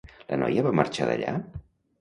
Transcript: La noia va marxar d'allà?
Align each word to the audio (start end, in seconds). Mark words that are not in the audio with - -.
La 0.31 0.39
noia 0.43 0.63
va 0.69 0.73
marxar 0.81 1.11
d'allà? 1.11 1.37